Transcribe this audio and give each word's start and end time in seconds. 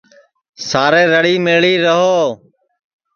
سارے 0.67 1.03
رݪی 1.11 1.35
مِݪی 1.45 1.73
ریہو 1.83 2.11